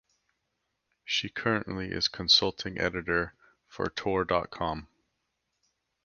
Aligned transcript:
She 1.05 1.29
currently 1.29 1.91
is 1.91 2.07
consulting 2.07 2.79
editor 2.81 3.35
for 3.67 3.87
Tor 3.91 4.25
dot 4.25 4.49
com. 4.49 4.87